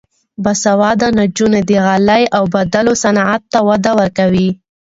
باسواده 0.43 1.07
نجونې 1.19 1.61
د 1.69 1.71
غالۍ 1.85 2.23
اوبدلو 2.39 2.93
صنعت 3.03 3.41
ته 3.51 3.59
وده 3.67 3.91
ورکوي. 3.99 4.49